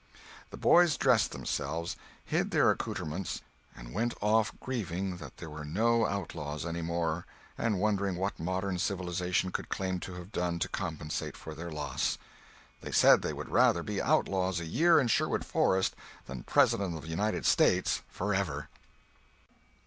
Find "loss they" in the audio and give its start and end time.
11.71-12.91